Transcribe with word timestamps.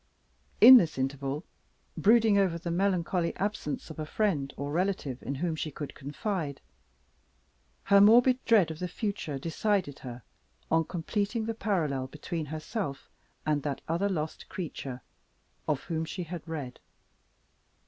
In 0.59 0.77
this 0.77 0.97
interval, 0.97 1.43
brooding 1.95 2.35
over 2.39 2.57
the 2.57 2.71
melancholy 2.71 3.35
absence 3.35 3.91
of 3.91 3.99
a 3.99 4.05
friend 4.07 4.51
or 4.57 4.71
relative 4.71 5.21
in 5.21 5.35
whom 5.35 5.55
she 5.55 5.69
could 5.69 5.93
confide, 5.93 6.59
her 7.83 8.01
morbid 8.01 8.43
dread 8.45 8.71
of 8.71 8.79
the 8.79 8.87
future 8.87 9.37
decided 9.37 9.99
her 9.99 10.23
on 10.71 10.85
completing 10.85 11.45
the 11.45 11.53
parallel 11.53 12.07
between 12.07 12.47
herself 12.47 13.11
and 13.45 13.61
that 13.61 13.81
other 13.87 14.09
lost 14.09 14.49
creature 14.49 15.03
of 15.67 15.83
whom 15.83 16.03
she 16.03 16.23
had 16.23 16.47
read. 16.47 16.79